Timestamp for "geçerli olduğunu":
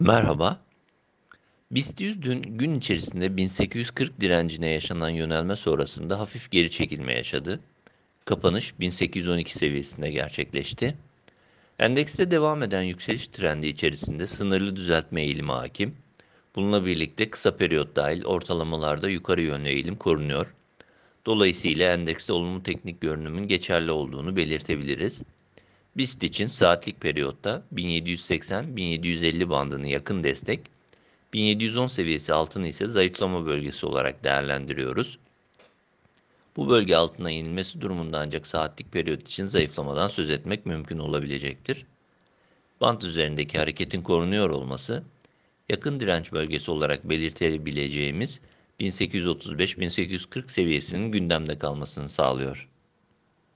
23.48-24.36